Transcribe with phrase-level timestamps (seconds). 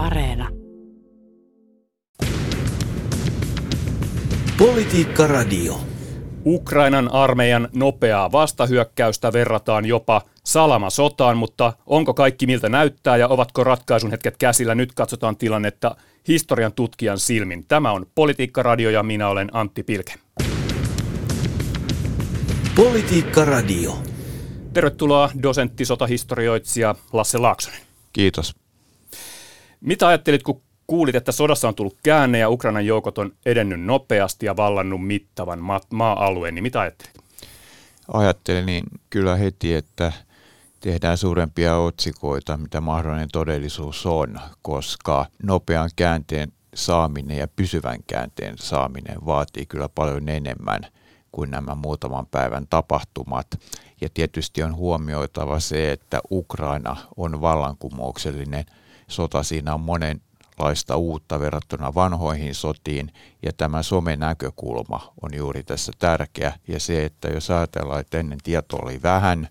[0.00, 0.48] Areena.
[4.58, 5.80] Politiikka Radio.
[6.46, 14.10] Ukrainan armeijan nopeaa vastahyökkäystä verrataan jopa salamasotaan, mutta onko kaikki miltä näyttää ja ovatko ratkaisun
[14.10, 14.74] hetket käsillä?
[14.74, 15.96] Nyt katsotaan tilannetta
[16.28, 17.64] historian tutkijan silmin.
[17.68, 20.14] Tämä on Politiikka Radio ja minä olen Antti Pilke.
[22.74, 23.98] Politiikka Radio.
[24.72, 27.80] Tervetuloa dosentti sotahistorioitsija Lasse Laaksonen.
[28.12, 28.59] Kiitos.
[29.80, 34.46] Mitä ajattelit, kun kuulit, että sodassa on tullut käänne ja Ukrainan joukot on edennyt nopeasti
[34.46, 37.14] ja vallannut mittavan ma- maa-alueen, niin mitä ajattelit?
[38.12, 40.12] Ajattelin niin kyllä heti, että
[40.80, 49.26] tehdään suurempia otsikoita, mitä mahdollinen todellisuus on, koska nopean käänteen saaminen ja pysyvän käänteen saaminen
[49.26, 50.80] vaatii kyllä paljon enemmän
[51.32, 53.46] kuin nämä muutaman päivän tapahtumat.
[54.00, 58.64] Ja tietysti on huomioitava se, että Ukraina on vallankumouksellinen
[59.10, 59.42] sota.
[59.42, 63.12] Siinä on monenlaista uutta verrattuna vanhoihin sotiin
[63.42, 66.52] ja tämä somenäkökulma on juuri tässä tärkeä.
[66.68, 69.48] Ja se, että jos ajatellaan, että ennen tietoa oli vähän,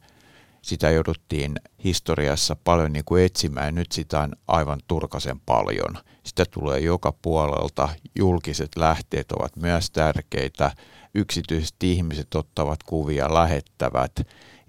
[0.62, 3.76] sitä jouduttiin historiassa paljon niin kuin etsimään.
[3.76, 5.98] Nyt sitä on aivan turkasen paljon.
[6.24, 7.90] Sitä tulee joka puolelta.
[8.16, 10.72] Julkiset lähteet ovat myös tärkeitä
[11.16, 14.12] yksityiset ihmiset ottavat kuvia, lähettävät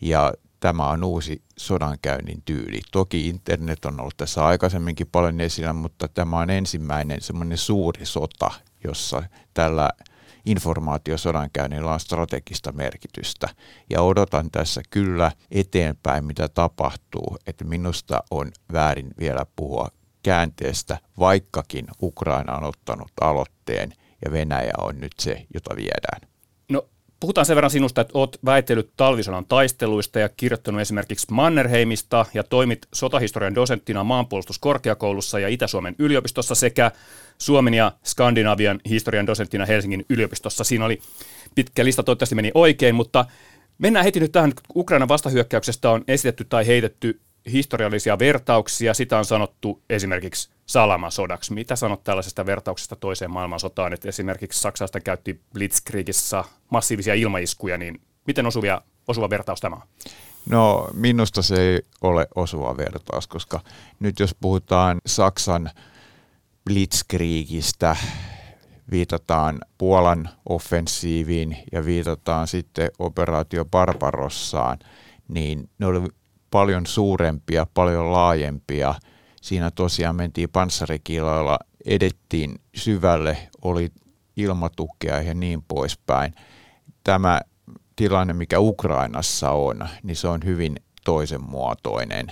[0.00, 2.80] ja tämä on uusi sodankäynnin tyyli.
[2.92, 8.50] Toki internet on ollut tässä aikaisemminkin paljon esillä, mutta tämä on ensimmäinen semmoinen suuri sota,
[8.84, 9.22] jossa
[9.54, 9.90] tällä
[10.46, 13.48] informaatiosodankäynnillä on strategista merkitystä.
[13.90, 19.88] Ja odotan tässä kyllä eteenpäin, mitä tapahtuu, että minusta on väärin vielä puhua
[20.22, 23.92] käänteestä, vaikkakin Ukraina on ottanut aloitteen
[24.24, 26.29] ja Venäjä on nyt se, jota viedään.
[27.20, 32.78] Puhutaan sen verran sinusta, että olet väitellyt talvisodan taisteluista ja kirjoittanut esimerkiksi Mannerheimista ja toimit
[32.94, 36.90] sotahistorian dosenttina maanpuolustuskorkeakoulussa ja Itä-Suomen yliopistossa sekä
[37.38, 40.64] Suomen ja Skandinavian historian dosenttina Helsingin yliopistossa.
[40.64, 41.00] Siinä oli
[41.54, 43.24] pitkä lista, toivottavasti meni oikein, mutta
[43.78, 44.52] mennään heti nyt tähän.
[44.76, 47.20] Ukrainan vastahyökkäyksestä on esitetty tai heitetty
[47.52, 48.94] historiallisia vertauksia.
[48.94, 51.54] Sitä on sanottu esimerkiksi salamasodaksi.
[51.54, 58.46] Mitä sanot tällaisesta vertauksesta toiseen maailmansotaan, että esimerkiksi Saksasta käytti Blitzkriegissä massiivisia ilmaiskuja, niin miten
[58.46, 59.82] osuvia, osuva vertaus tämä on?
[60.50, 63.60] No minusta se ei ole osuva vertaus, koska
[64.00, 65.70] nyt jos puhutaan Saksan
[66.64, 67.96] Blitzkriegistä,
[68.90, 74.78] viitataan Puolan offensiiviin ja viitataan sitten operaatio Barbarossaan,
[75.28, 76.08] niin ne oli
[76.50, 78.94] paljon suurempia, paljon laajempia.
[79.42, 83.90] Siinä tosiaan mentiin panssarikiloilla, edettiin syvälle, oli
[84.36, 86.34] ilmatukea ja niin poispäin.
[87.04, 87.40] Tämä
[87.96, 92.26] tilanne, mikä Ukrainassa on, niin se on hyvin toisen muotoinen.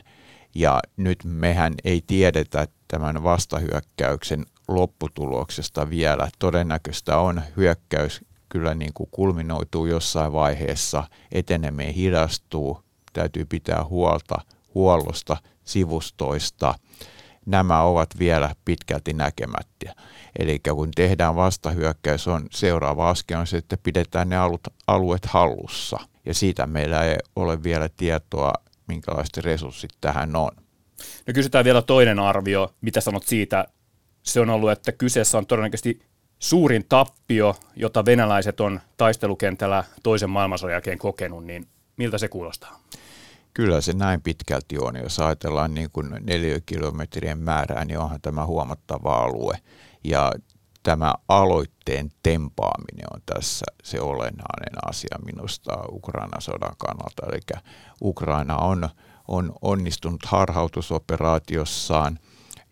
[0.55, 6.29] Ja nyt mehän ei tiedetä tämän vastahyökkäyksen lopputuloksesta vielä.
[6.39, 12.83] Todennäköistä on hyökkäys kyllä niin kuin kulminoituu jossain vaiheessa, eteneminen hidastuu,
[13.13, 14.35] täytyy pitää huolta
[14.75, 16.75] huollosta, sivustoista.
[17.47, 19.95] Nämä ovat vielä pitkälti näkemättä.
[20.39, 24.37] Eli kun tehdään vastahyökkäys, on seuraava askel on se, että pidetään ne
[24.87, 25.99] alueet hallussa.
[26.27, 28.53] Ja siitä meillä ei ole vielä tietoa,
[28.89, 30.51] minkälaiset resurssit tähän on.
[31.27, 32.75] No kysytään vielä toinen arvio.
[32.81, 33.65] Mitä sanot siitä?
[34.23, 36.01] Se on ollut, että kyseessä on todennäköisesti
[36.39, 41.69] suurin tappio, jota venäläiset on taistelukentällä toisen maailmansodan jälkeen kokenut, niin
[41.99, 42.81] miltä se kuulostaa?
[43.55, 44.97] Kyllä se näin pitkälti on.
[44.97, 49.59] Jos ajatellaan niin kuin neliökilometrien määrää, niin onhan tämä huomattava alue.
[50.05, 50.33] Ja
[50.83, 57.27] tämä aloitteen tempaaminen on tässä se olennainen asia minusta Ukrainan sodan kannalta.
[57.27, 57.61] Eli
[58.03, 58.89] Ukraina on,
[59.29, 62.19] on onnistunut harhautusoperaatiossaan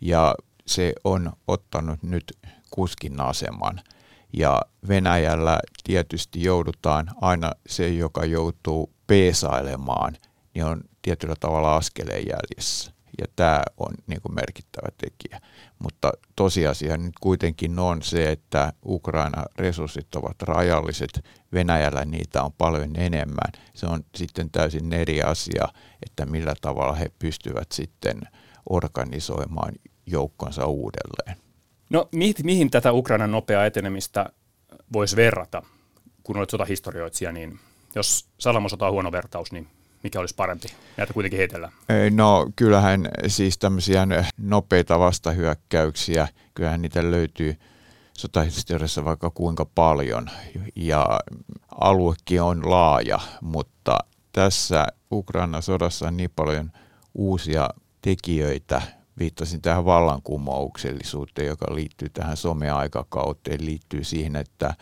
[0.00, 0.34] ja
[0.66, 2.38] se on ottanut nyt
[2.70, 3.81] kuskin aseman.
[4.32, 10.17] Ja Venäjällä tietysti joudutaan aina se, joka joutuu peesailemaan–
[10.56, 12.93] niin on tietyllä tavalla askeleen jäljessä.
[13.19, 15.41] Ja tämä on niin kuin merkittävä tekijä.
[15.79, 22.97] Mutta tosiasia nyt kuitenkin on se, että Ukraina resurssit ovat rajalliset, Venäjällä niitä on paljon
[22.97, 23.53] enemmän.
[23.75, 25.69] Se on sitten täysin eri asia,
[26.06, 28.20] että millä tavalla he pystyvät sitten
[28.70, 29.73] organisoimaan
[30.06, 31.37] joukkonsa uudelleen.
[31.91, 32.09] No
[32.43, 34.26] mihin tätä Ukrainan nopeaa etenemistä
[34.93, 35.62] voisi verrata,
[36.23, 37.59] kun olet sotahistorioitsija, niin
[37.96, 39.69] jos Salamosota on huono vertaus, niin
[40.02, 40.69] mikä olisi parempi?
[40.96, 41.72] Näitä kuitenkin heitellään.
[42.10, 44.06] No kyllähän siis tämmöisiä
[44.38, 47.56] nopeita vastahyökkäyksiä, kyllähän niitä löytyy
[48.12, 50.31] sotahistoriassa vaikka kuinka paljon
[50.76, 51.20] ja
[51.81, 53.99] aluekin on laaja, mutta
[54.32, 56.72] tässä Ukrainan sodassa on niin paljon
[57.14, 57.69] uusia
[58.02, 58.82] tekijöitä,
[59.18, 64.74] viittasin tähän vallankumouksellisuuteen, joka liittyy tähän someaikakauteen, liittyy siihen, että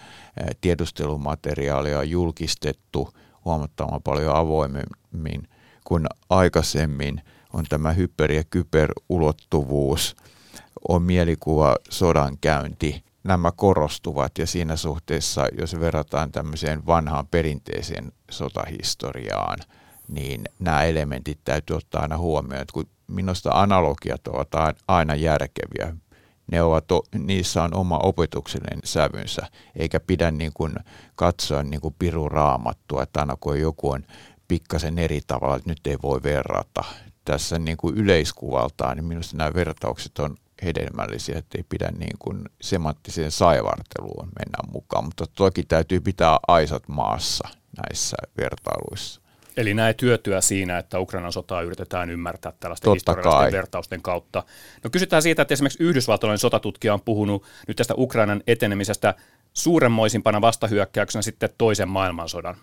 [0.60, 3.08] tiedustelumateriaalia on julkistettu
[3.44, 5.48] huomattavan paljon avoimemmin
[5.84, 7.22] kuin aikaisemmin.
[7.52, 10.16] On tämä hyper- ja kyberulottuvuus,
[10.88, 13.04] on mielikuva sodankäynti.
[13.24, 19.58] Nämä korostuvat ja siinä suhteessa, jos verrataan tämmöiseen vanhaan perinteiseen sotahistoriaan,
[20.08, 22.62] niin nämä elementit täytyy ottaa aina huomioon.
[22.62, 24.48] Että kun minusta analogiat ovat
[24.88, 25.96] aina järkeviä.
[26.52, 26.84] Ne ovat,
[27.18, 29.46] niissä on oma opetuksellinen sävynsä,
[29.76, 30.74] eikä pidä niin kuin
[31.14, 34.04] katsoa niin kuin piru raamattua, että aina kun joku on
[34.48, 36.84] pikkasen eri tavalla, että nyt ei voi verrata.
[37.24, 42.44] Tässä niin kuin yleiskuvaltaan, niin minusta nämä vertaukset on hedelmällisiä, että ei pidä niin kuin
[42.60, 49.23] semanttiseen saivarteluun mennä mukaan, mutta toki täytyy pitää aisat maassa näissä vertailuissa.
[49.56, 53.52] Eli näet hyötyä siinä, että Ukrainan sotaa yritetään ymmärtää tällaisten Totta historiallisten kai.
[53.52, 54.42] vertausten kautta.
[54.84, 59.14] No kysytään siitä, että esimerkiksi yhdysvaltalainen sotatutkija on puhunut nyt tästä Ukrainan etenemisestä
[59.52, 62.56] suuremmoisimpana vastahyökkäyksenä sitten toisen maailmansodan.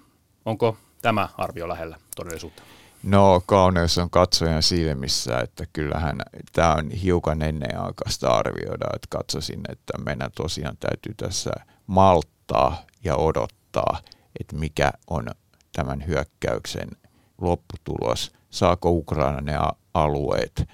[0.45, 2.63] Onko tämä arvio lähellä todellisuutta?
[3.03, 6.21] No kauneus on katsojan silmissä, että kyllähän
[6.53, 11.51] tämä on hiukan ennenaikaista arvioida, että katsoisin, että meidän tosiaan täytyy tässä
[11.87, 13.99] malttaa ja odottaa,
[14.39, 15.25] että mikä on
[15.71, 16.89] tämän hyökkäyksen
[17.41, 19.53] lopputulos, saako Ukraina ne
[19.93, 20.67] alueet eh,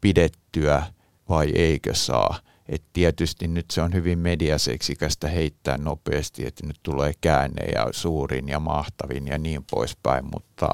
[0.00, 0.82] pidettyä
[1.28, 2.38] vai eikö saa.
[2.68, 8.48] Et tietysti nyt se on hyvin mediaseksikästä heittää nopeasti, että nyt tulee käänne ja suurin
[8.48, 10.68] ja mahtavin ja niin poispäin, mutta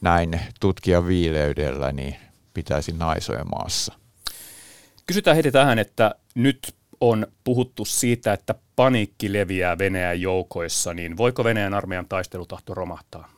[0.00, 2.16] näin tutkia viileydellä niin
[2.54, 3.94] pitäisi naisoja maassa.
[5.06, 11.44] Kysytään heti tähän, että nyt on puhuttu siitä, että paniikki leviää Venäjän joukoissa, niin voiko
[11.44, 13.28] Venäjän armeijan taistelutahto romahtaa?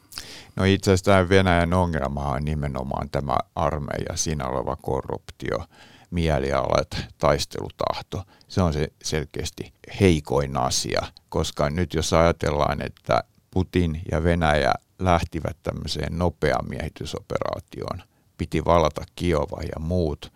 [0.56, 5.64] No itse asiassa tämä Venäjän ongelma on nimenomaan tämä armeija, siinä oleva korruptio,
[6.10, 6.88] mielialat,
[7.18, 8.22] taistelutahto.
[8.48, 15.56] Se on se selkeästi heikoin asia, koska nyt jos ajatellaan, että Putin ja Venäjä lähtivät
[15.62, 18.02] tämmöiseen nopeaan miehitysoperaatioon,
[18.38, 20.32] piti valata Kiova ja muut,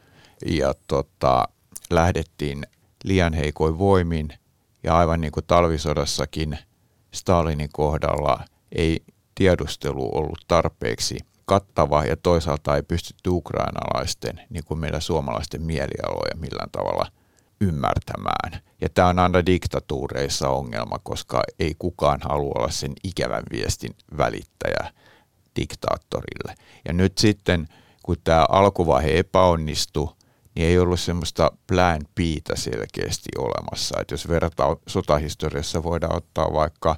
[0.46, 1.48] ja tota,
[1.90, 2.66] lähdettiin
[3.06, 4.28] liian heikoin voimin
[4.82, 6.58] ja aivan niin kuin talvisodassakin
[7.14, 9.04] Stalinin kohdalla ei
[9.34, 16.70] tiedustelu ollut tarpeeksi kattava ja toisaalta ei pystytty ukrainalaisten, niin kuin meillä suomalaisten mielialoja millään
[16.70, 17.06] tavalla
[17.60, 18.62] ymmärtämään.
[18.80, 24.92] Ja tämä on aina diktatuureissa ongelma, koska ei kukaan halua olla sen ikävän viestin välittäjä
[25.56, 26.54] diktaattorille.
[26.84, 27.68] Ja nyt sitten,
[28.02, 30.08] kun tämä alkuvaihe epäonnistui,
[30.56, 32.18] niin ei ollut semmoista plan b
[32.54, 34.00] selkeästi olemassa.
[34.00, 36.96] Että jos verrataan sotahistoriassa, voidaan ottaa vaikka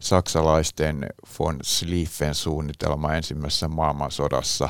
[0.00, 1.06] saksalaisten
[1.38, 4.68] von Schlieffen suunnitelma ensimmäisessä maailmansodassa,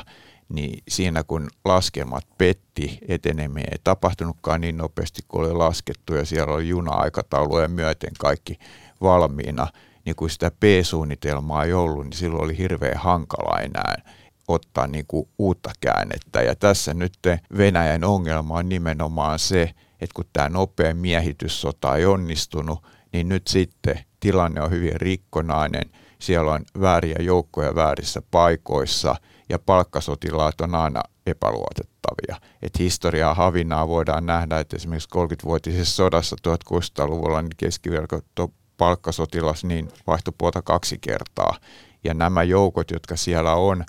[0.49, 6.55] niin siinä kun laskelmat petti, eteneminen ei tapahtunutkaan niin nopeasti kuin oli laskettu ja siellä
[6.55, 8.59] oli juna-aikatauluja myöten kaikki
[9.01, 9.67] valmiina,
[10.05, 13.95] niin kun sitä P-suunnitelmaa ei ollut, niin silloin oli hirveän hankala enää
[14.53, 16.43] ottaa niin kuin uutta käännettä.
[16.43, 17.13] Ja tässä nyt
[17.57, 19.63] Venäjän ongelma on nimenomaan se,
[20.01, 25.91] että kun tämä nopea miehityssota ei onnistunut, niin nyt sitten tilanne on hyvin rikkonainen.
[26.19, 29.17] Siellä on vääriä joukkoja väärissä paikoissa
[29.49, 32.37] ja palkkasotilaat on aina epäluotettavia.
[32.63, 38.21] Et historiaa havinaa voidaan nähdä, että esimerkiksi 30-vuotisessa sodassa 1600-luvulla niin keskiverto
[38.77, 41.57] palkkasotilas niin vaihtopuolta kaksi kertaa.
[42.05, 43.85] Ja nämä joukot, jotka siellä on,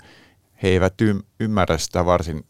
[0.64, 0.94] he eivät
[1.40, 2.46] ymmärrä sitä varsin,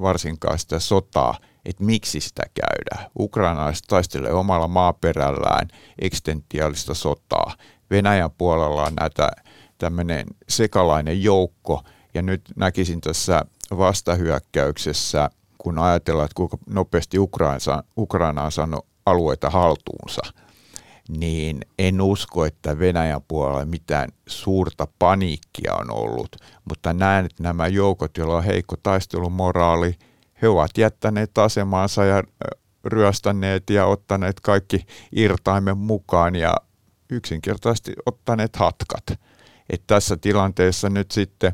[0.00, 3.10] varsinkaan sitä sotaa, että miksi sitä käydään.
[3.18, 7.54] Ukrainalaiset taistelee omalla maaperällään ekstentiaalista sotaa.
[7.90, 9.30] Venäjän puolella on näitä
[9.78, 11.82] tämmöinen sekalainen joukko,
[12.14, 19.50] ja nyt näkisin tässä vastahyökkäyksessä, kun ajatellaan, että kuinka nopeasti Ukraina, Ukraina on saanut alueita
[19.50, 20.22] haltuunsa–
[21.08, 27.66] niin en usko, että Venäjän puolella mitään suurta paniikkia on ollut, mutta näen, että nämä
[27.66, 29.94] joukot, joilla on heikko taistelumoraali,
[30.42, 32.22] he ovat jättäneet asemaansa ja
[32.84, 36.54] ryöstäneet ja ottaneet kaikki irtaimen mukaan ja
[37.10, 39.04] yksinkertaisesti ottaneet hatkat.
[39.70, 41.52] Et tässä tilanteessa nyt sitten,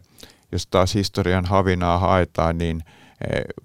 [0.52, 2.82] jos taas historian havinaa haetaan, niin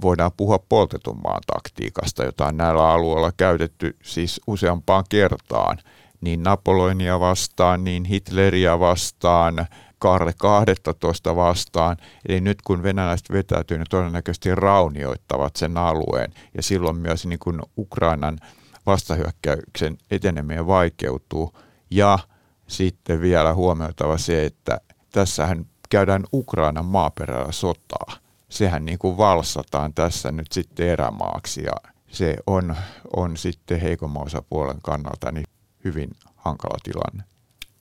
[0.02, 5.78] voidaan puhua poltetun maan taktiikasta, jota on näillä alueilla käytetty siis useampaan kertaan,
[6.22, 9.68] niin Napoleonia vastaan, niin Hitleria vastaan,
[10.00, 11.98] Karle 12 vastaan.
[12.30, 17.62] Eli nyt kun venäläiset vetäytyy, niin todennäköisesti raunioittavat sen alueen ja silloin myös niin kuin
[17.78, 18.38] Ukrainan
[18.86, 21.54] vastahyökkäyksen eteneminen vaikeutuu.
[21.92, 22.20] Ja
[22.68, 30.32] sitten vielä huomioitava se, että tässähän käydään Ukrainan maaperällä sotaa sehän niin kuin valsataan tässä
[30.32, 31.74] nyt sitten erämaaksi ja
[32.08, 32.76] se on,
[33.16, 35.46] on sitten heikomman osapuolen kannalta niin
[35.84, 37.24] hyvin hankala tilanne.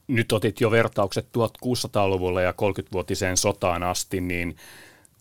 [0.06, 4.56] Nyt otit jo vertaukset 1600-luvulle ja 30-vuotiseen sotaan asti, niin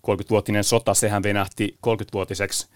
[0.07, 2.67] 30-vuotinen sota, sehän venähti 30-vuotiseksi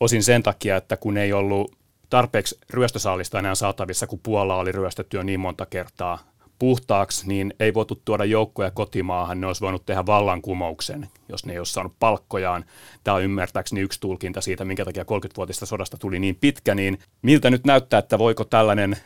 [0.00, 1.76] osin sen takia, että kun ei ollut
[2.10, 6.18] tarpeeksi ryöstösaalista enää saatavissa, kun Puola oli ryöstetty jo niin monta kertaa
[6.58, 11.58] puhtaaksi, niin ei voitu tuoda joukkoja kotimaahan, ne olisi voinut tehdä vallankumouksen, jos ne ei
[11.58, 12.64] olisi saanut palkkojaan.
[13.04, 17.50] Tämä on ymmärtääkseni yksi tulkinta siitä, minkä takia 30-vuotista sodasta tuli niin pitkä, niin miltä
[17.50, 18.96] nyt näyttää, että voiko tällainen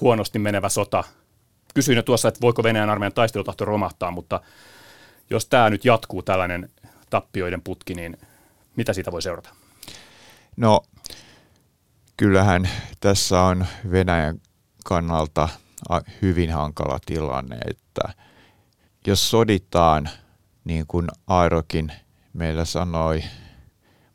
[0.00, 1.04] huonosti menevä sota,
[1.74, 4.40] kysyin jo tuossa, että voiko Venäjän armeijan taistelutahto romahtaa, mutta
[5.30, 6.70] jos tämä nyt jatkuu tällainen
[7.10, 8.16] tappioiden putki, niin
[8.76, 9.50] mitä siitä voi seurata?
[10.56, 10.82] No,
[12.16, 12.68] kyllähän
[13.00, 14.40] tässä on Venäjän
[14.84, 15.48] kannalta
[16.22, 18.14] hyvin hankala tilanne, että
[19.06, 20.08] jos soditaan,
[20.64, 21.92] niin kuin Airokin
[22.32, 23.22] meillä sanoi,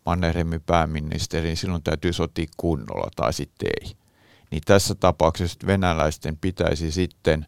[0.05, 3.95] Mannerheimin pääministeri, niin silloin täytyy sotia kunnolla tai sitten ei.
[4.51, 7.45] Niin tässä tapauksessa venäläisten pitäisi sitten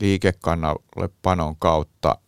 [0.00, 2.18] liikekannalle panon kautta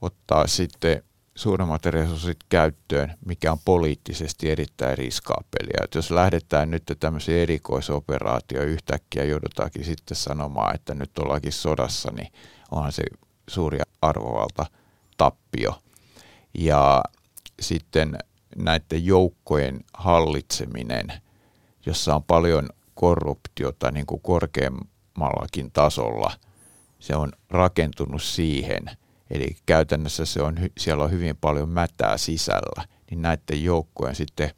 [0.00, 1.02] ottaa sitten
[1.36, 5.80] suuremmat resurssit käyttöön, mikä on poliittisesti erittäin riskaapeliä.
[5.84, 12.32] Että jos lähdetään nyt tämmöisiä erikoisoperaatio yhtäkkiä joudutaankin sitten sanomaan, että nyt ollaankin sodassa, niin
[12.70, 13.02] onhan se
[13.48, 14.66] suuri arvovalta
[15.16, 15.82] tappio.
[16.58, 17.02] Ja
[17.60, 18.18] sitten
[18.56, 21.12] näiden joukkojen hallitseminen,
[21.86, 26.32] jossa on paljon korruptiota niin kuin korkeammallakin tasolla,
[26.98, 28.90] se on rakentunut siihen–
[29.30, 34.50] Eli käytännössä se on, siellä on hyvin paljon mätää sisällä, niin näiden joukkojen sitten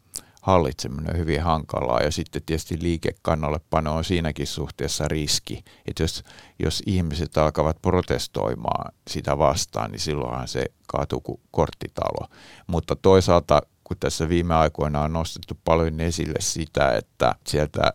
[0.42, 6.24] hallitseminen on hyvin hankalaa ja sitten tietysti liikekannallepano on siinäkin suhteessa riski, että jos,
[6.58, 12.28] jos ihmiset alkavat protestoimaan sitä vastaan, niin silloinhan se kaatuu kuin korttitalo.
[12.66, 17.92] Mutta toisaalta, kun tässä viime aikoina on nostettu paljon esille sitä, että sieltä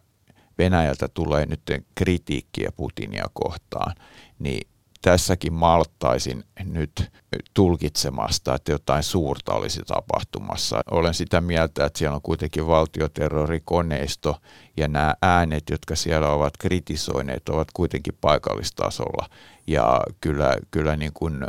[0.57, 1.61] Venäjältä tulee nyt
[1.95, 3.95] kritiikkiä Putinia kohtaan,
[4.39, 4.67] niin
[5.03, 7.11] tässäkin malttaisin nyt
[7.53, 10.81] tulkitsemasta, että jotain suurta olisi tapahtumassa.
[10.91, 14.35] Olen sitä mieltä, että siellä on kuitenkin valtioterrorikoneisto
[14.77, 19.29] ja nämä äänet, jotka siellä ovat kritisoineet, ovat kuitenkin paikallistasolla.
[19.67, 21.47] Ja kyllä, kyllä niin kuin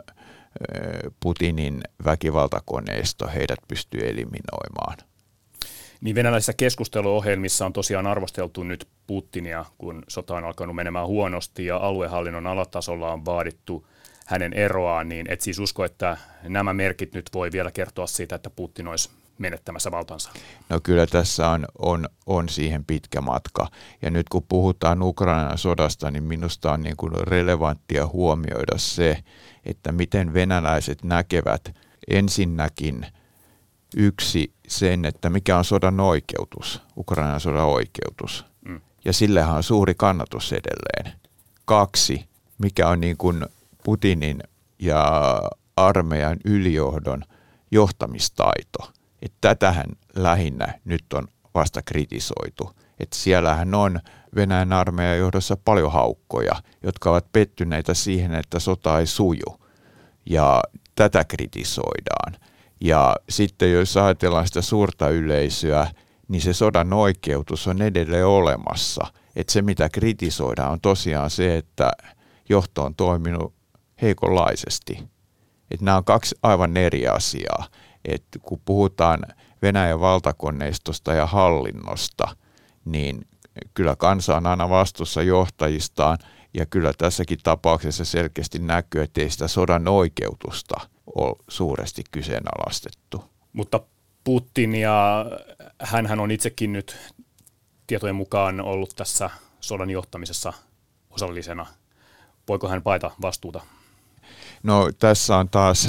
[1.21, 4.97] Putinin väkivaltakoneisto heidät pystyy eliminoimaan.
[6.05, 11.77] Niin venäläisissä keskusteluohjelmissa on tosiaan arvosteltu nyt Putinia, kun sota on alkanut menemään huonosti ja
[11.77, 13.87] aluehallinnon alatasolla on vaadittu
[14.27, 18.51] hänen eroaan, niin et siis usko, että nämä merkit nyt voi vielä kertoa siitä, että
[18.51, 20.31] Putin olisi menettämässä valtansa?
[20.69, 23.67] No kyllä tässä on, on, on siihen pitkä matka.
[24.03, 29.19] Ja nyt kun puhutaan Ukrainan sodasta, niin minusta on niin kuin relevanttia huomioida se,
[29.67, 31.75] että miten venäläiset näkevät
[32.09, 33.07] ensinnäkin–
[33.97, 38.45] Yksi sen, että mikä on sodan oikeutus, Ukrainan sodan oikeutus.
[38.69, 38.81] Mm.
[39.05, 41.21] Ja sillehän on suuri kannatus edelleen.
[41.65, 43.47] Kaksi, mikä on niin kuin
[43.85, 44.39] Putinin
[44.79, 45.03] ja
[45.77, 47.23] armeijan ylijohdon
[47.71, 48.93] johtamistaito.
[49.23, 49.87] Että tätähän
[50.17, 52.71] lähinnä nyt on vasta kritisoitu.
[53.01, 54.01] Että siellähän on
[54.35, 59.61] Venäjän armeijan johdossa paljon haukkoja, jotka ovat pettyneitä siihen, että sota ei suju.
[60.31, 60.63] Ja
[60.95, 62.37] tätä kritisoidaan.
[62.85, 65.87] Ja sitten jos ajatellaan sitä suurta yleisöä,
[66.29, 69.07] niin se sodan oikeutus on edelleen olemassa.
[69.37, 71.91] Että se mitä kritisoidaan on tosiaan se, että
[72.49, 73.55] johto on toiminut
[74.03, 74.93] heikonlaisesti.
[75.71, 77.67] Että nämä on kaksi aivan eri asiaa.
[78.05, 79.21] Että kun puhutaan
[79.63, 82.37] Venäjän valtakoneistosta ja hallinnosta,
[82.85, 83.27] niin
[83.75, 86.19] kyllä kansa on aina vastuussa johtajistaan
[86.55, 90.75] ja kyllä tässäkin tapauksessa selkeästi näkyy, että ei sitä sodan oikeutusta–
[91.15, 93.25] ole suuresti kyseenalaistettu.
[93.53, 93.81] Mutta
[94.25, 95.27] Putin ja
[95.79, 96.97] hän on itsekin nyt
[97.87, 99.31] tietojen mukaan ollut tässä
[99.61, 100.53] sodan johtamisessa
[101.11, 101.67] osallisena.
[102.49, 103.61] Voiko hän paita vastuuta?
[104.63, 105.89] No tässä on taas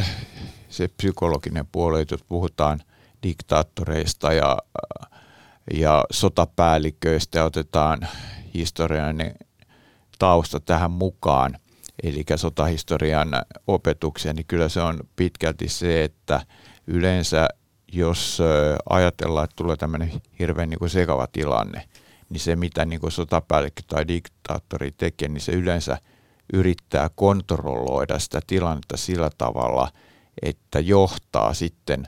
[0.69, 2.81] se psykologinen puoli, että puhutaan
[3.23, 4.57] diktaattoreista ja,
[5.73, 8.07] ja sotapäälliköistä ja otetaan
[8.53, 9.35] historiallinen
[10.19, 11.57] tausta tähän mukaan,
[12.03, 13.29] eli sotahistorian
[13.67, 16.41] opetuksia, niin kyllä se on pitkälti se, että
[16.87, 17.47] yleensä
[17.91, 18.39] jos
[18.89, 21.89] ajatellaan, että tulee tämmöinen hirveän niin kuin sekava tilanne,
[22.29, 25.97] niin se mitä niin kuin sotapäällikkö tai diktaattori tekee, niin se yleensä
[26.53, 29.91] yrittää kontrolloida sitä tilannetta sillä tavalla,
[30.41, 32.07] että johtaa sitten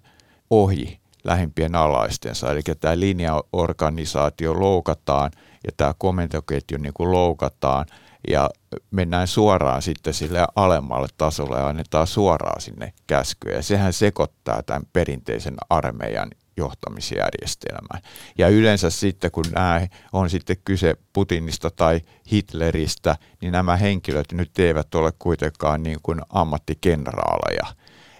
[0.49, 2.51] ohi lähimpien alaistensa.
[2.51, 5.31] Eli tämä linjaorganisaatio loukataan
[5.67, 7.85] ja tämä komentoketju niin kuin loukataan–
[8.27, 8.49] ja
[8.91, 13.61] mennään suoraan sitten sille alemmalle tasolle ja annetaan suoraan sinne käskyjä.
[13.61, 18.01] Sehän sekoittaa tämän perinteisen armeijan johtamisjärjestelmään.
[18.37, 24.59] Ja yleensä sitten, kun nämä on sitten kyse Putinista tai Hitleristä, niin nämä henkilöt nyt
[24.59, 27.65] eivät ole kuitenkaan niin kuin ammattikenraaleja.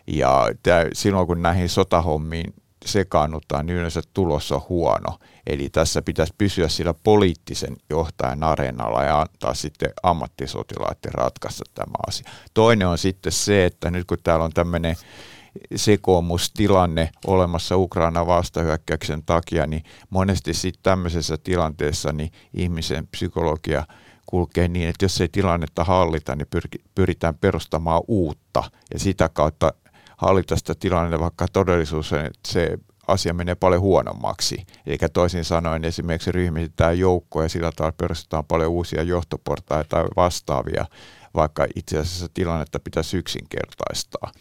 [0.07, 0.45] Ja
[0.93, 2.53] silloin kun näihin sotahommiin
[2.85, 5.17] sekaannutaan, niin yleensä tulos on huono.
[5.47, 12.31] Eli tässä pitäisi pysyä sillä poliittisen johtajan areenalla ja antaa sitten ammattisotilaiden ratkaista tämä asia.
[12.53, 14.95] Toinen on sitten se, että nyt kun täällä on tämmöinen
[15.75, 23.85] sekoomustilanne olemassa Ukraina vastahyökkäyksen takia, niin monesti sitten tämmöisessä tilanteessa niin ihmisen psykologia
[24.25, 26.47] kulkee niin, että jos ei tilannetta hallita, niin
[26.95, 28.63] pyritään perustamaan uutta
[28.93, 29.73] ja sitä kautta
[30.17, 32.77] hallita sitä tilannetta, vaikka todellisuus on, että se
[33.07, 34.65] asia menee paljon huonommaksi.
[34.85, 40.85] Eli toisin sanoen esimerkiksi ryhmitetään joukkoja ja sillä tavalla perustetaan paljon uusia johtoportaita tai vastaavia,
[41.35, 44.31] vaikka itse asiassa tilannetta pitäisi yksinkertaistaa.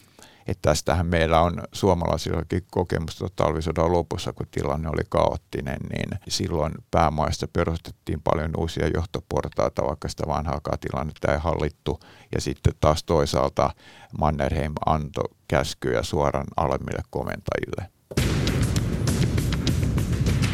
[0.47, 7.49] Että tästähän meillä on suomalaisillakin kokemusta talvisodan lopussa, kun tilanne oli kaoottinen, niin silloin päämaista
[7.53, 12.01] perustettiin paljon uusia johtoportaita, vaikka sitä vanhaakaan tilannetta ei hallittu.
[12.35, 13.71] Ja sitten taas toisaalta
[14.19, 17.96] Mannerheim antoi käskyjä suoran alemmille komentajille.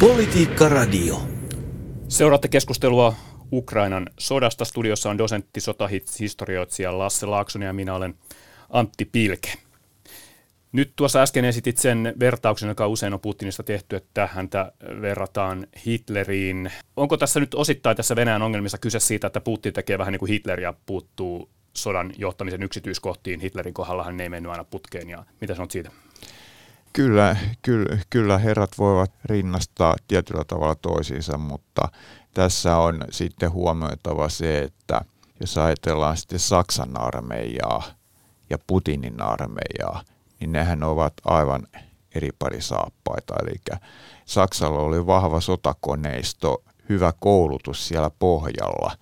[0.03, 1.23] Politiikka Radio.
[2.09, 3.15] Seuraatte keskustelua
[3.53, 4.65] Ukrainan sodasta.
[4.65, 8.15] Studiossa on dosentti sotahistorioitsija Lasse Laaksonen ja minä olen
[8.71, 9.53] Antti Pilke.
[10.73, 16.73] Nyt tuossa äsken esitit sen vertauksen, joka usein on Putinista tehty, että häntä verrataan Hitleriin.
[16.97, 20.31] Onko tässä nyt osittain tässä Venäjän ongelmissa kyse siitä, että Putin tekee vähän niin kuin
[20.31, 23.41] Hitler ja puuttuu sodan johtamisen yksityiskohtiin?
[23.41, 25.91] Hitlerin kohdalla hän ei mennyt aina putkeen ja mitä sanot siitä?
[26.93, 31.89] Kyllä, kyllä, kyllä herrat voivat rinnastaa tietyllä tavalla toisiinsa, mutta
[32.35, 35.01] tässä on sitten huomioitava se, että
[35.41, 37.83] jos ajatellaan sitten Saksan armeijaa
[38.51, 40.03] ja Putinin armeijaa,
[40.41, 41.67] niin nehän ovat aivan
[42.15, 43.35] eri pari saappaita.
[43.43, 43.79] Eli
[44.25, 48.97] Saksalla oli vahva sotakoneisto, hyvä koulutus siellä pohjalla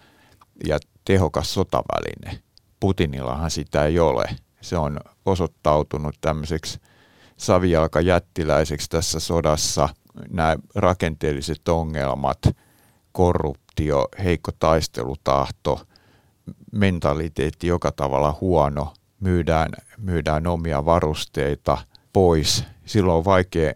[0.67, 2.43] ja tehokas sotaväline.
[2.81, 4.25] Putinillahan sitä ei ole.
[4.61, 6.81] Se on osoittautunut tämmöiseksi
[7.41, 9.89] savijalkajättiläiseksi tässä sodassa.
[10.31, 12.39] Nämä rakenteelliset ongelmat,
[13.13, 15.81] korruptio, heikko taistelutahto,
[16.73, 21.79] mentaliteetti joka tavalla huono, myydään, myydään omia varusteita
[22.13, 22.65] pois.
[22.87, 23.73] Silloin on vaikea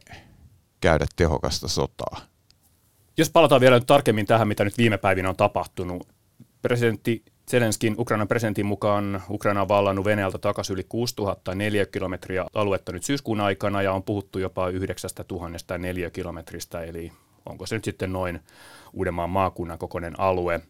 [0.80, 2.20] käydä tehokasta sotaa.
[3.16, 6.08] Jos palataan vielä nyt tarkemmin tähän, mitä nyt viime päivinä on tapahtunut.
[6.62, 13.04] Presidentti Zelenskin Ukrainan presidentin mukaan Ukraina on vallannut Venäjältä takaisin yli 6004 kilometriä aluetta nyt
[13.04, 17.12] syyskuun aikana ja on puhuttu jopa 9000 neliökilometristä, eli
[17.46, 18.40] onko se nyt sitten noin
[18.92, 20.60] Uudenmaan maakunnan kokoinen alue.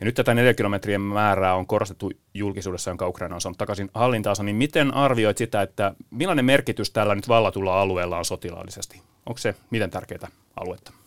[0.00, 4.56] Ja nyt tätä kilometrien määrää on korostettu julkisuudessa, jonka Ukraina on saanut takaisin hallintaansa, niin
[4.56, 9.02] miten arvioit sitä, että millainen merkitys tällä nyt vallatulla alueella on sotilaallisesti?
[9.26, 11.03] Onko se miten tärkeää aluetta?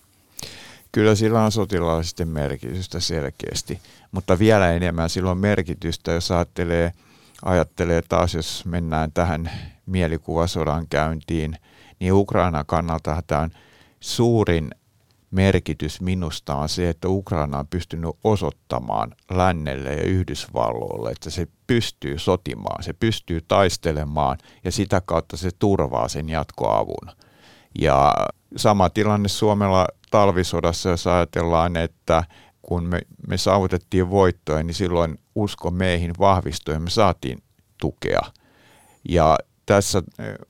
[0.98, 3.80] Kyllä sillä on sotilaallisesti merkitystä selkeästi,
[4.12, 6.92] mutta vielä enemmän sillä on merkitystä, jos ajattelee,
[7.46, 9.52] ajattelee taas, jos mennään tähän
[9.86, 11.58] mielikuvasodan käyntiin,
[12.00, 13.50] niin Ukraina kannalta tämä on
[14.00, 14.72] suurin
[15.32, 22.20] merkitys minusta on se, että Ukraina on pystynyt osoittamaan lännelle ja Yhdysvalloille, että se pystyy
[22.20, 27.12] sotimaan, se pystyy taistelemaan ja sitä kautta se turvaa sen jatkoavun.
[27.80, 28.14] Ja
[28.56, 32.24] sama tilanne Suomella talvisodassa, jos ajatellaan, että
[32.62, 37.44] kun me, me saavutettiin voittoja, niin silloin usko meihin vahvistui ja me saatiin
[37.78, 38.22] tukea.
[39.10, 40.04] Ja tässä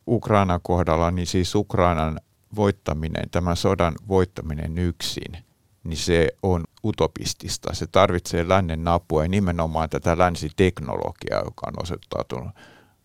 [0.07, 2.19] Ukrainan kohdalla, niin siis Ukrainan
[2.55, 5.37] voittaminen, tämän sodan voittaminen yksin,
[5.83, 7.75] niin se on utopistista.
[7.75, 12.55] Se tarvitsee lännen apua ja nimenomaan tätä länsiteknologiaa, joka on osoittautunut,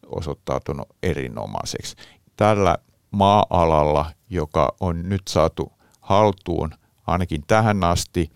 [0.07, 1.97] osoittautunut erinomaiseksi.
[2.37, 2.79] Tällä
[3.11, 5.73] maa-alalla, joka on nyt saatu
[6.13, 6.71] haltuun
[7.07, 8.31] ainakin tähän asti,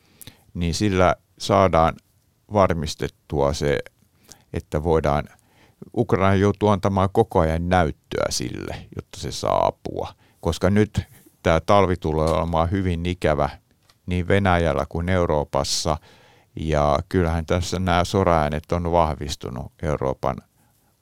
[0.54, 1.94] niin sillä saadaan
[2.52, 3.78] varmistettua se,
[4.52, 5.24] että voidaan,
[5.96, 10.12] Ukraina joutuu antamaan koko ajan näyttöä sille, jotta se saa apua–
[10.46, 11.02] koska nyt
[11.42, 13.48] tämä talvi tulee olemaan hyvin ikävä
[14.06, 15.98] niin Venäjällä kuin Euroopassa.
[16.56, 20.36] Ja kyllähän tässä nämä soraäänet on vahvistunut Euroopan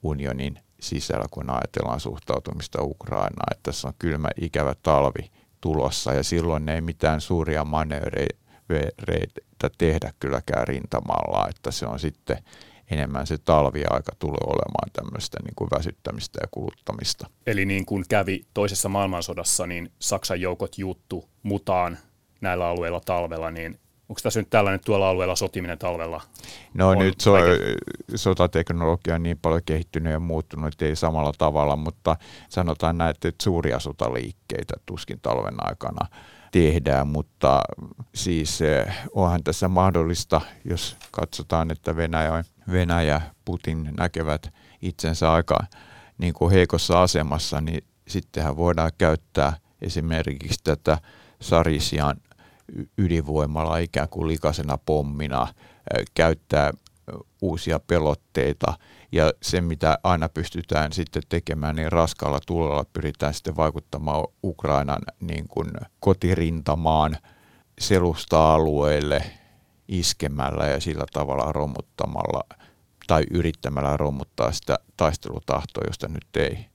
[0.03, 5.31] unionin sisällä, kun ajatellaan suhtautumista Ukrainaan, että tässä on kylmä ikävä talvi
[5.65, 12.37] tulossa ja silloin ei mitään suuria manööreitä tehdä kylläkään rintamalla, että se on sitten
[12.91, 17.29] enemmän se talviaika tulee olemaan tämmöistä niin kuin väsyttämistä ja kuluttamista.
[17.47, 21.97] Eli niin kuin kävi toisessa maailmansodassa, niin Saksan joukot juttu mutaan
[22.41, 26.21] näillä alueilla talvella, niin Onko tässä nyt tällainen tuolla alueella sotiminen talvella?
[26.73, 27.33] No on nyt so,
[28.15, 32.15] sotateknologia on niin paljon kehittynyt ja muuttunut, että ei samalla tavalla, mutta
[32.49, 36.07] sanotaan näin, että suuria sotaliikkeitä tuskin talven aikana
[36.51, 37.61] tehdään, mutta
[38.15, 45.59] siis eh, onhan tässä mahdollista, jos katsotaan, että Venäjä, Venäjä Putin näkevät itsensä aika
[46.17, 50.97] niin kuin heikossa asemassa, niin sittenhän voidaan käyttää esimerkiksi tätä
[51.41, 52.17] Sarisian
[52.97, 55.47] ydinvoimalla ikään kuin likasena pommina,
[56.13, 56.71] käyttää
[57.41, 58.73] uusia pelotteita.
[59.11, 65.47] Ja se, mitä aina pystytään sitten tekemään, niin raskaalla tulella pyritään sitten vaikuttamaan Ukrainan niin
[65.47, 65.67] kuin
[65.99, 67.17] kotirintamaan
[67.79, 69.21] selusta-alueelle
[69.87, 72.43] iskemällä ja sillä tavalla romuttamalla
[73.07, 76.65] tai yrittämällä romuttaa sitä taistelutahtoa, josta nyt ei,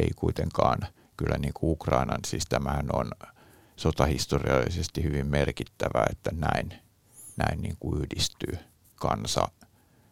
[0.00, 0.78] ei kuitenkaan
[1.16, 3.10] kyllä niin kuin Ukrainan, siis tämähän on
[3.76, 6.72] sotahistoriallisesti hyvin merkittävää, että näin,
[7.36, 8.58] näin niin kuin yhdistyy
[8.96, 9.48] kansa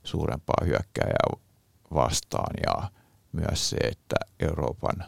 [0.04, 1.26] suurempaa hyökkääjää
[1.94, 2.90] vastaan ja
[3.32, 5.04] myös se, että Euroopan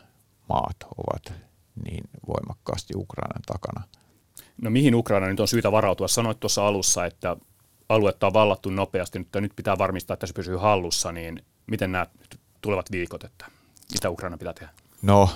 [0.48, 1.32] maat ovat
[1.84, 3.82] niin voimakkaasti Ukrainan takana.
[4.62, 6.08] No mihin Ukraina nyt on syytä varautua?
[6.08, 7.36] Sanoit tuossa alussa, että
[7.88, 12.06] aluetta on vallattu nopeasti, mutta nyt pitää varmistaa, että se pysyy hallussa, niin miten nämä
[12.60, 13.46] tulevat viikot, että
[13.92, 14.72] mitä Ukraina pitää tehdä?
[15.02, 15.30] No,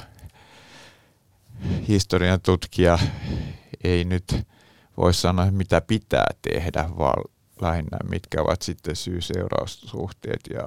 [1.89, 2.99] historian tutkija
[3.85, 4.47] ei nyt
[4.97, 7.25] voi sanoa, mitä pitää tehdä, vaan
[7.61, 10.65] lähinnä mitkä ovat sitten syy-seuraussuhteet ja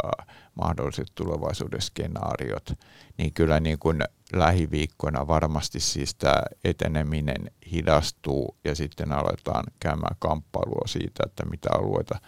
[0.56, 2.73] mahdolliset tulevaisuuden skenaariot,
[3.17, 10.88] niin kyllä niin kuin lähiviikkoina varmasti siis tämä eteneminen hidastuu ja sitten aletaan käymään kamppailua
[10.88, 12.19] siitä, että mitä alueita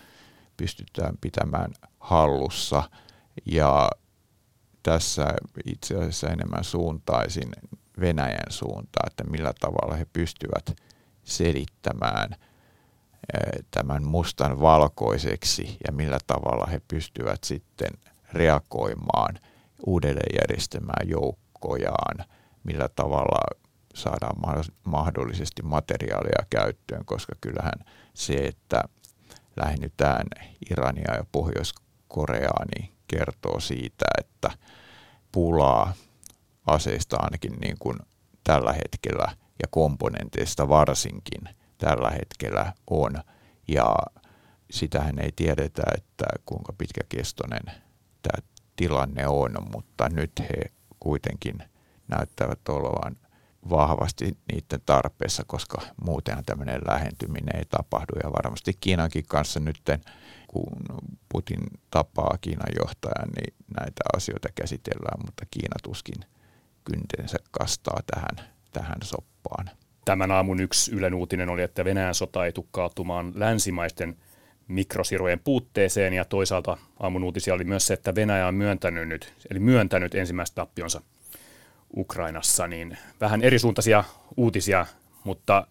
[0.58, 2.84] pystytään pitämään hallussa.
[3.46, 3.90] Ja
[4.84, 5.34] tässä
[5.66, 7.52] itse asiassa enemmän suuntaisin
[8.02, 10.78] Venäjän suuntaan, että millä tavalla he pystyvät
[11.24, 12.36] selittämään–
[13.72, 17.92] tämän mustan valkoiseksi ja millä tavalla he pystyvät sitten
[18.34, 19.40] reagoimaan
[19.86, 22.26] uudelleen järjestämään joukkojaan,
[22.64, 23.60] millä tavalla
[23.94, 24.36] saadaan
[24.84, 28.84] mahdollisesti materiaalia käyttöön, koska kyllähän se, että
[29.56, 30.26] lähennytään
[30.72, 34.52] Irania ja Pohjois-Koreaa, niin kertoo siitä, että
[35.32, 35.94] pulaa
[36.68, 37.98] aseista ainakin niin kuin
[38.44, 41.42] tällä hetkellä ja komponenteista varsinkin–
[41.82, 43.24] tällä hetkellä on.
[43.68, 43.96] Ja
[44.72, 47.64] sitähän ei tiedetä, että kuinka pitkäkestoinen
[48.22, 51.64] tämä tilanne on, mutta nyt he kuitenkin
[52.08, 53.18] näyttävät olevan
[53.70, 58.14] vahvasti niiden tarpeessa, koska muutenhan tämmöinen lähentyminen ei tapahdu.
[58.24, 59.82] Ja varmasti Kiinankin kanssa nyt,
[60.48, 60.74] kun
[61.30, 66.26] Putin tapaa Kiinan johtajan, niin näitä asioita käsitellään, mutta Kiina tuskin
[66.84, 69.70] kyntensä kastaa tähän, tähän soppaan.
[70.06, 74.18] Tämän aamun yksi Ylen uutinen oli, että Venäjän sota ei tukkaatumaan länsimaisten
[74.68, 79.60] mikrosirujen puutteeseen ja toisaalta aamun uutisia oli myös se, että Venäjä on myöntänyt nyt, eli
[79.60, 81.02] myöntänyt ensimmäistä tappionsa
[81.98, 84.04] Ukrainassa, niin vähän erisuuntaisia
[84.38, 84.86] uutisia,
[85.24, 85.68] mutta...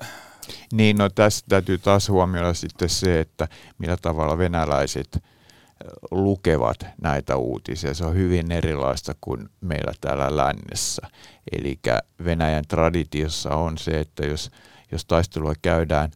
[0.72, 5.22] Niin, no tässä täytyy taas huomioida sitten se, että millä tavalla venäläiset
[6.10, 7.94] lukevat näitä uutisia.
[7.94, 11.02] Se on hyvin erilaista kuin meillä täällä lännessä.
[11.52, 11.78] Eli
[12.24, 14.50] Venäjän traditiossa on se, että jos,
[14.92, 16.10] jos taistelua käydään,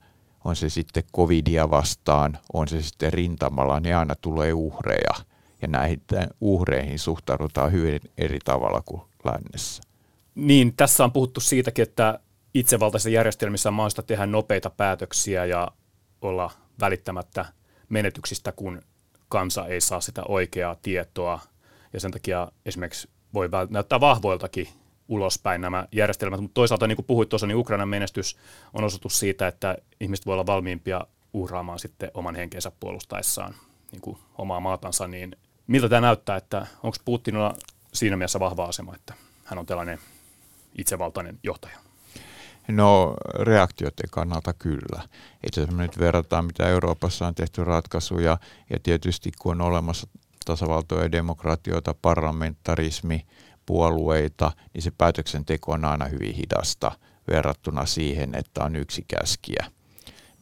[0.44, 5.14] on se sitten covidia vastaan, on se sitten rintamalla, niin aina tulee uhreja.
[5.62, 6.02] Ja näihin
[6.40, 9.82] uhreihin suhtaudutaan hyvin eri tavalla kuin lännessä.
[10.34, 12.18] Niin, tässä on puhuttu siitäkin, että
[12.54, 15.68] itsevaltaisissa järjestelmissä on mahdollista tehdä nopeita päätöksiä ja
[16.22, 16.50] olla
[16.80, 17.44] välittämättä
[17.88, 18.82] menetyksistä, kun
[19.28, 21.40] kansa ei saa sitä oikeaa tietoa.
[21.92, 24.68] Ja sen takia esimerkiksi voi näyttää vahvoiltakin
[25.08, 28.36] ulospäin nämä järjestelmät, mutta toisaalta niin kuin puhuit tuossa, niin Ukrainan menestys
[28.74, 33.54] on osoitus siitä, että ihmiset voi olla valmiimpia uhraamaan sitten oman henkensä puolustaessaan
[33.92, 37.54] niin kuin omaa maatansa, niin miltä tämä näyttää, että onko Putinilla
[37.92, 39.98] siinä mielessä vahva asema, että hän on tällainen
[40.78, 41.78] itsevaltainen johtaja?
[42.68, 45.02] No reaktioiden kannalta kyllä.
[45.42, 48.38] Että jos me nyt verrataan, mitä Euroopassa on tehty ratkaisuja,
[48.70, 50.06] ja tietysti kun on olemassa
[50.44, 53.26] tasavaltoja, demokratioita, parlamentarismi,
[53.66, 56.92] puolueita, niin se päätöksenteko on aina hyvin hidasta
[57.30, 59.66] verrattuna siihen, että on yksi käskiä,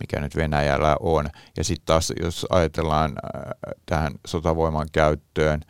[0.01, 1.29] mikä nyt Venäjällä on.
[1.57, 3.43] Ja sitten taas, jos ajatellaan äh,
[3.87, 5.61] tähän sotavoiman käyttöön,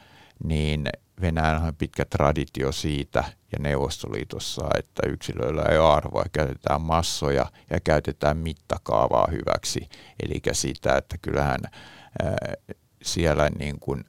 [0.45, 0.87] niin
[1.21, 7.81] Venäjällä on pitkä traditio siitä ja Neuvostoliitossa, että yksilöillä ei ole arvoa, käytetään massoja ja
[7.81, 9.89] käytetään mittakaavaa hyväksi.
[10.23, 11.61] Eli sitä, että kyllähän
[12.23, 12.37] ää,
[13.03, 14.05] siellä niin kuin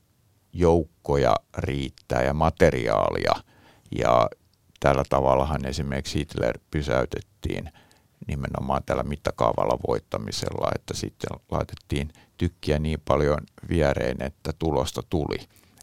[0.54, 3.34] joukkoja riittää ja materiaalia
[4.00, 4.30] ja
[4.80, 7.72] tällä tavallahan esimerkiksi Hitler pysäytettiin
[8.28, 13.38] nimenomaan tällä mittakaavalla voittamisella, että sitten laitettiin tykkiä niin paljon
[13.70, 15.38] viereen, että tulosta tuli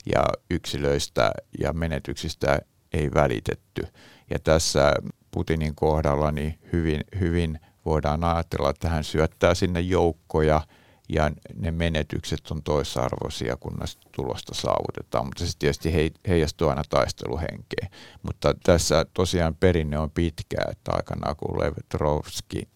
[0.07, 2.59] ja yksilöistä ja menetyksistä
[2.93, 3.83] ei välitetty.
[4.31, 4.93] Ja tässä
[5.31, 10.61] Putinin kohdalla niin hyvin, hyvin voidaan ajatella, että hän syöttää sinne joukkoja
[11.09, 15.93] ja ne menetykset on toisarvoisia, kun näistä tulosta saavutetaan, mutta se tietysti
[16.29, 17.91] heijastuu aina taisteluhenkeen.
[18.23, 22.69] Mutta tässä tosiaan perinne on pitkä, että aikanaan kun Lev Trovski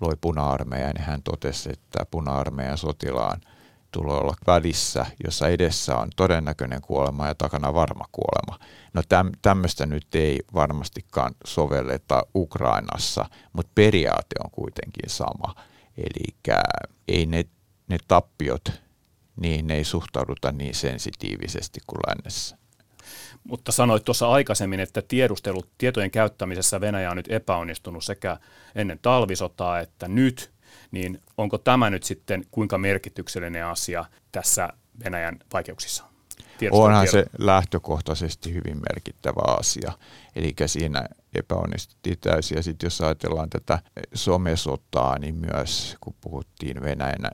[0.00, 3.40] loi puna-armeijan, niin hän totesi, että puna-armeijan sotilaan–
[3.94, 8.64] tulee olla välissä, jossa edessä on todennäköinen kuolema ja takana varma kuolema.
[8.94, 15.54] No täm, tämmöistä nyt ei varmastikaan sovelleta Ukrainassa, mutta periaate on kuitenkin sama.
[15.96, 16.54] Eli
[17.08, 17.44] ei ne,
[17.88, 18.72] ne tappiot,
[19.40, 22.58] niin ne ei suhtauduta niin sensitiivisesti kuin lännessä.
[23.44, 25.02] Mutta sanoit tuossa aikaisemmin, että
[25.78, 28.36] tietojen käyttämisessä Venäjä on nyt epäonnistunut sekä
[28.74, 30.53] ennen talvisotaa että nyt
[30.94, 34.68] niin onko tämä nyt sitten kuinka merkityksellinen asia tässä
[35.04, 36.04] Venäjän vaikeuksissa?
[36.70, 39.92] Onhan se lähtökohtaisesti hyvin merkittävä asia.
[40.36, 42.56] Eli siinä epäonnistuttiin täysin.
[42.56, 43.78] Ja sitten jos ajatellaan tätä
[44.14, 47.30] somesotaa, niin myös kun puhuttiin Venäjän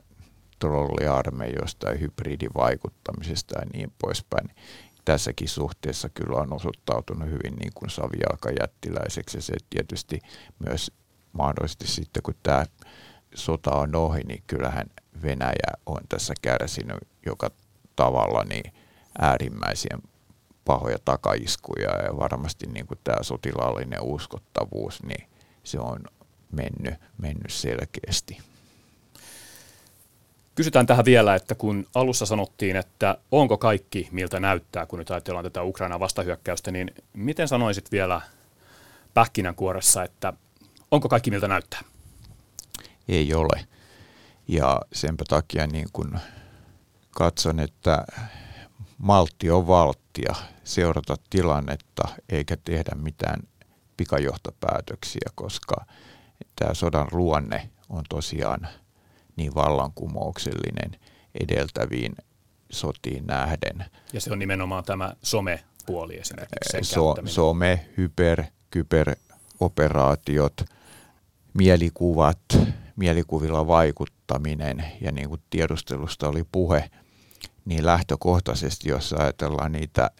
[0.59, 4.55] trolliarmeijosta ja hybridivaikuttamisesta ja niin poispäin, niin
[5.05, 9.37] tässäkin suhteessa kyllä on osoittautunut hyvin niin kuin savijalkajättiläiseksi.
[9.37, 10.19] Ja se tietysti
[10.59, 10.91] myös
[11.33, 12.65] mahdollisesti sitten, kun tämä
[13.35, 14.85] sota on ohi, niin kyllähän
[15.21, 17.51] Venäjä on tässä kärsinyt joka
[17.95, 18.73] tavalla niin
[19.19, 19.97] äärimmäisiä
[20.65, 25.27] pahoja takaiskuja ja varmasti niin kuin tämä sotilaallinen uskottavuus, niin
[25.63, 25.99] se on
[26.51, 28.37] mennyt, mennyt selkeästi.
[30.55, 35.45] Kysytään tähän vielä, että kun alussa sanottiin, että onko kaikki miltä näyttää, kun nyt ajatellaan
[35.45, 38.21] tätä Ukrainan vastahyökkäystä, niin miten sanoisit vielä
[39.13, 40.33] pähkinänkuoressa, että
[40.91, 41.81] onko kaikki miltä näyttää?
[43.07, 43.65] Ei ole.
[44.47, 46.19] Ja senpä takia niin kun
[47.11, 48.05] katson, että
[48.97, 53.39] maltti on valttia seurata tilannetta eikä tehdä mitään
[53.97, 55.85] pikajohtopäätöksiä, koska
[56.55, 58.67] tämä sodan luonne on tosiaan
[59.35, 60.99] niin vallankumouksellinen
[61.39, 62.15] edeltäviin
[62.71, 63.85] sotiin nähden.
[64.13, 70.61] Ja se on nimenomaan tämä some-puoli esimerkiksi sen so, Some, hyper, kyberoperaatiot,
[71.53, 72.39] mielikuvat,
[73.01, 76.89] mielikuvilla vaikuttaminen ja niin kuin tiedustelusta oli puhe,
[77.65, 80.11] niin lähtökohtaisesti, jos ajatellaan niitä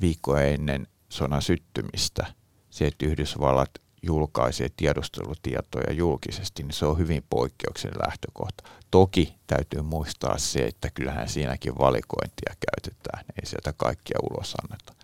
[0.00, 2.26] viikkoja ennen sodan syttymistä,
[2.70, 3.70] se, että Yhdysvallat
[4.02, 8.64] julkaisee tiedustelutietoja julkisesti, niin se on hyvin poikkeuksellinen lähtökohta.
[8.90, 14.94] Toki täytyy muistaa se, että kyllähän siinäkin valikointia käytetään, ei sieltä kaikkia ulos anneta.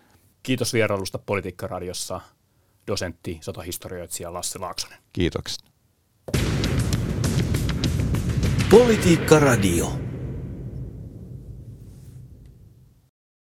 [0.43, 2.21] Kiitos vierailusta Politiikka-radiossa,
[2.87, 4.97] dosentti, sotahistorioitsija Lasse Laaksonen.
[5.13, 5.63] Kiitokset.
[8.73, 10.12] Politiikka Radio.